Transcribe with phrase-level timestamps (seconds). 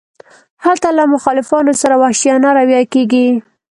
[0.65, 3.27] هلته له مخالفانو سره وحشیانه رویه کیږي.